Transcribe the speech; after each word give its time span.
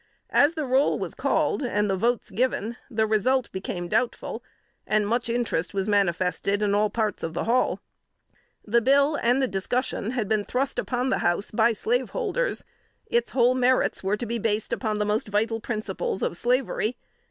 As 0.31 0.55
the 0.55 0.65
roll 0.65 0.97
was 0.97 1.13
called, 1.13 1.61
and 1.61 1.87
the 1.87 1.95
votes 1.95 2.31
given, 2.31 2.75
the 2.89 3.05
result 3.05 3.51
became 3.51 3.87
doubtful, 3.87 4.43
and 4.87 5.07
much 5.07 5.29
interest 5.29 5.75
was 5.75 5.87
manifested 5.87 6.63
in 6.63 6.73
all 6.73 6.89
parts 6.89 7.21
of 7.21 7.35
the 7.35 7.43
hall. 7.43 7.79
The 8.65 8.81
bill 8.81 9.15
and 9.21 9.39
discussion 9.51 10.09
had 10.09 10.27
been 10.27 10.43
thrust 10.43 10.79
upon 10.79 11.11
the 11.11 11.19
House 11.19 11.51
by 11.51 11.73
slaveholders: 11.73 12.63
its 13.05 13.29
whole 13.29 13.53
merits 13.53 14.03
were 14.03 14.17
based 14.17 14.73
upon 14.73 14.97
the 14.97 15.05
most 15.05 15.27
vital 15.27 15.59
principles 15.59 16.23
of 16.23 16.35
slavery. 16.35 16.97